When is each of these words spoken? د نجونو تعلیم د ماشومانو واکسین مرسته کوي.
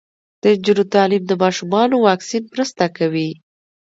د 0.41 0.43
نجونو 0.55 0.83
تعلیم 0.93 1.23
د 1.27 1.33
ماشومانو 1.43 1.95
واکسین 2.07 2.43
مرسته 2.53 2.85
کوي. 2.97 3.29